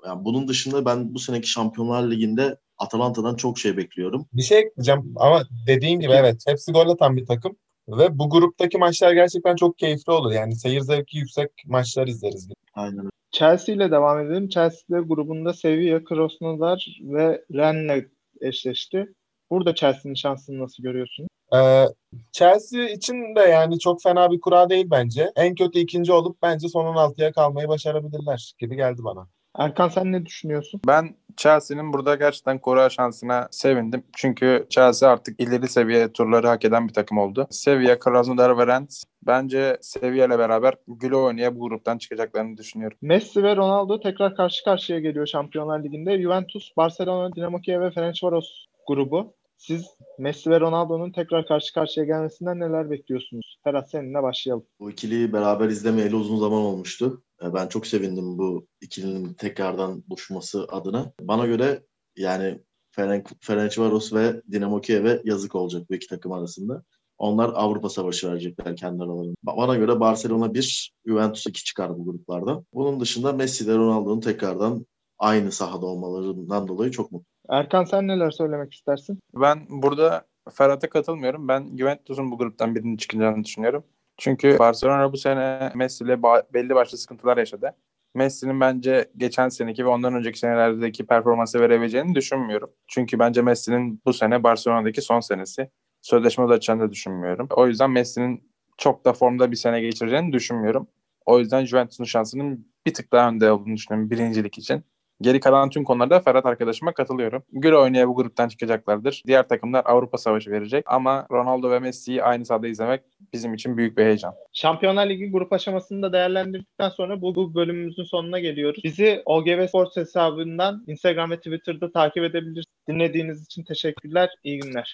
yani 0.05 0.25
bunun 0.25 0.47
dışında 0.47 0.85
ben 0.85 1.13
bu 1.13 1.19
seneki 1.19 1.49
Şampiyonlar 1.49 2.11
Ligi'nde 2.11 2.57
Atalanta'dan 2.77 3.35
çok 3.35 3.59
şey 3.59 3.77
bekliyorum. 3.77 4.25
Bir 4.33 4.41
şey 4.41 4.59
ekleyeceğim 4.59 5.13
ama 5.15 5.43
dediğin 5.67 5.99
gibi 5.99 6.11
evet 6.11 6.43
hepsi 6.47 6.71
gol 6.71 6.89
atan 6.89 7.17
bir 7.17 7.25
takım. 7.25 7.55
Ve 7.87 8.19
bu 8.19 8.29
gruptaki 8.29 8.77
maçlar 8.77 9.13
gerçekten 9.13 9.55
çok 9.55 9.77
keyifli 9.77 10.11
olur. 10.11 10.31
Yani 10.31 10.55
seyir 10.55 10.81
zevki 10.81 11.17
yüksek 11.17 11.51
maçlar 11.65 12.07
izleriz. 12.07 12.49
Aynen. 12.73 13.09
Chelsea 13.31 13.75
ile 13.75 13.91
devam 13.91 14.19
edelim. 14.19 14.49
Chelsea 14.49 14.97
de 14.97 15.01
grubunda 15.01 15.53
Sevilla, 15.53 16.03
Krasnodar 16.03 16.99
ve 17.01 17.45
Rennes'le 17.53 18.09
eşleşti. 18.41 19.13
Burada 19.49 19.75
Chelsea'nin 19.75 20.15
şansını 20.15 20.59
nasıl 20.59 20.83
görüyorsunuz? 20.83 21.29
Ee, 21.55 21.85
Chelsea 22.31 22.89
için 22.89 23.35
de 23.35 23.39
yani 23.39 23.79
çok 23.79 24.03
fena 24.03 24.31
bir 24.31 24.41
kura 24.41 24.69
değil 24.69 24.87
bence. 24.91 25.31
En 25.35 25.55
kötü 25.55 25.79
ikinci 25.79 26.13
olup 26.13 26.41
bence 26.41 26.67
son 26.67 26.85
16'ya 26.85 27.31
kalmayı 27.31 27.67
başarabilirler 27.67 28.53
gibi 28.59 28.75
geldi 28.75 29.03
bana. 29.03 29.27
Erkan 29.57 29.87
sen 29.87 30.11
ne 30.11 30.25
düşünüyorsun? 30.25 30.81
Ben 30.87 31.15
Chelsea'nin 31.37 31.93
burada 31.93 32.15
gerçekten 32.15 32.59
kura 32.59 32.89
şansına 32.89 33.47
sevindim. 33.51 34.03
Çünkü 34.15 34.65
Chelsea 34.69 35.09
artık 35.09 35.41
ileri 35.41 35.67
seviye 35.67 36.11
turları 36.11 36.47
hak 36.47 36.65
eden 36.65 36.87
bir 36.87 36.93
takım 36.93 37.17
oldu. 37.17 37.47
Sevilla, 37.49 37.99
Krasnodar 37.99 38.57
ve 38.57 38.67
Rennes 38.67 39.03
bence 39.27 39.77
Sevilla 39.81 40.25
ile 40.25 40.39
beraber 40.39 40.73
güle 40.87 41.15
oynaya 41.15 41.55
bu 41.55 41.59
gruptan 41.59 41.97
çıkacaklarını 41.97 42.57
düşünüyorum. 42.57 42.97
Messi 43.01 43.43
ve 43.43 43.55
Ronaldo 43.55 43.99
tekrar 43.99 44.35
karşı 44.35 44.63
karşıya 44.63 44.99
geliyor 44.99 45.27
Şampiyonlar 45.27 45.83
Ligi'nde. 45.83 46.21
Juventus, 46.21 46.71
Barcelona, 46.77 47.35
Dinamo 47.35 47.61
Kiev 47.61 47.81
ve 47.81 47.91
Ferencvaros 47.91 48.65
grubu. 48.87 49.33
Siz 49.57 49.85
Messi 50.19 50.49
ve 50.49 50.59
Ronaldo'nun 50.59 51.11
tekrar 51.11 51.47
karşı 51.47 51.73
karşıya 51.73 52.05
gelmesinden 52.05 52.59
neler 52.59 52.91
bekliyorsunuz? 52.91 53.59
Ferhat 53.63 53.89
seninle 53.89 54.23
başlayalım. 54.23 54.65
Bu 54.79 54.91
ikiliyi 54.91 55.33
beraber 55.33 55.69
izlemeyeli 55.69 56.15
uzun 56.15 56.37
zaman 56.37 56.61
olmuştu. 56.61 57.23
E, 57.43 57.53
Ben 57.53 57.67
çok 57.67 57.87
sevindim 57.87 58.37
bu 58.37 58.67
ikilinin 58.81 59.33
tekrardan 59.33 60.03
buluşması 60.07 60.67
adına. 60.69 61.11
Bana 61.21 61.45
göre 61.45 61.83
yani 62.17 62.61
Ferenc 62.91 63.25
Ferencvaros 63.41 64.13
ve 64.13 64.41
Dinamo 64.51 64.81
Kiev'e 64.81 65.21
yazık 65.23 65.55
olacak 65.55 65.89
bu 65.89 65.95
iki 65.95 66.07
takım 66.07 66.31
arasında. 66.31 66.83
Onlar 67.17 67.51
Avrupa 67.53 67.89
Savaşı 67.89 68.29
verecekler 68.29 68.75
kendi 68.75 69.03
aralarında. 69.03 69.35
Bana 69.43 69.75
göre 69.75 69.99
Barcelona 69.99 70.53
1, 70.53 70.93
Juventus 71.07 71.47
2 71.47 71.63
çıkar 71.63 71.97
bu 71.97 72.05
gruplardan. 72.05 72.65
Bunun 72.73 72.99
dışında 72.99 73.33
Messi 73.33 73.63
ile 73.63 73.75
Ronaldo'nun 73.75 74.19
tekrardan 74.21 74.85
aynı 75.19 75.51
sahada 75.51 75.85
olmalarından 75.85 76.67
dolayı 76.67 76.91
çok 76.91 77.11
mutluyum. 77.11 77.34
Erkan 77.49 77.83
sen 77.83 78.07
neler 78.07 78.31
söylemek 78.31 78.73
istersin? 78.73 79.19
Ben 79.35 79.65
burada 79.69 80.25
Ferhat'a 80.53 80.89
katılmıyorum. 80.89 81.47
Ben 81.47 81.77
Juventus'un 81.77 82.31
bu 82.31 82.37
gruptan 82.37 82.75
birinin 82.75 82.97
çıkacağını 82.97 83.43
düşünüyorum. 83.43 83.83
Çünkü 84.17 84.59
Barcelona 84.59 85.13
bu 85.13 85.17
sene 85.17 85.71
Messi 85.75 86.03
ile 86.03 86.23
belli 86.53 86.75
başlı 86.75 86.97
sıkıntılar 86.97 87.37
yaşadı. 87.37 87.75
Messi'nin 88.15 88.59
bence 88.59 89.05
geçen 89.17 89.49
seneki 89.49 89.85
ve 89.85 89.89
ondan 89.89 90.13
önceki 90.13 90.39
senelerdeki 90.39 91.05
performansı 91.05 91.59
verebileceğini 91.59 92.15
düşünmüyorum. 92.15 92.69
Çünkü 92.87 93.19
bence 93.19 93.41
Messi'nin 93.41 94.01
bu 94.05 94.13
sene 94.13 94.43
Barcelona'daki 94.43 95.01
son 95.01 95.19
senesi. 95.19 95.69
Sözleşme 96.01 96.43
uzatacağını 96.43 96.81
da 96.81 96.91
düşünmüyorum. 96.91 97.47
O 97.55 97.67
yüzden 97.67 97.91
Messi'nin 97.91 98.51
çok 98.77 99.05
da 99.05 99.13
formda 99.13 99.51
bir 99.51 99.55
sene 99.55 99.81
geçireceğini 99.81 100.33
düşünmüyorum. 100.33 100.87
O 101.25 101.39
yüzden 101.39 101.65
Juventus'un 101.65 102.03
şansının 102.03 102.67
bir 102.85 102.93
tık 102.93 103.11
daha 103.11 103.29
önde 103.29 103.51
olduğunu 103.51 103.75
düşünüyorum 103.75 104.09
birincilik 104.09 104.57
için. 104.57 104.83
Geri 105.21 105.39
kalan 105.39 105.69
tüm 105.69 105.83
konularda 105.83 106.19
Ferhat 106.19 106.45
arkadaşıma 106.45 106.93
katılıyorum. 106.93 107.43
Güle 107.51 107.77
oynaya 107.77 108.07
bu 108.07 108.15
gruptan 108.15 108.47
çıkacaklardır. 108.47 109.23
Diğer 109.27 109.47
takımlar 109.47 109.83
Avrupa 109.85 110.17
Savaşı 110.17 110.51
verecek 110.51 110.85
ama 110.87 111.27
Ronaldo 111.31 111.71
ve 111.71 111.79
Messi'yi 111.79 112.23
aynı 112.23 112.45
sahada 112.45 112.67
izlemek 112.67 113.01
bizim 113.33 113.53
için 113.53 113.77
büyük 113.77 113.97
bir 113.97 114.05
heyecan. 114.05 114.33
Şampiyonlar 114.53 115.09
Ligi 115.09 115.31
grup 115.31 115.53
aşamasını 115.53 116.01
da 116.01 116.13
değerlendirdikten 116.13 116.89
sonra 116.89 117.21
bu, 117.21 117.35
bu 117.35 117.55
bölümümüzün 117.55 118.03
sonuna 118.03 118.39
geliyoruz. 118.39 118.83
Bizi 118.83 119.21
OGV 119.25 119.67
Sports 119.67 119.97
hesabından 119.97 120.83
Instagram 120.87 121.31
ve 121.31 121.37
Twitter'da 121.37 121.91
takip 121.91 122.23
edebilirsiniz. 122.23 122.65
Dinlediğiniz 122.87 123.45
için 123.45 123.63
teşekkürler. 123.63 124.29
İyi 124.43 124.59
günler. 124.59 124.93